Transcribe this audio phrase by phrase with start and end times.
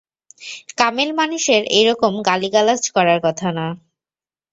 [0.79, 3.67] কামেল মানুষের এই রকম গালিগালাজ করার কথা না।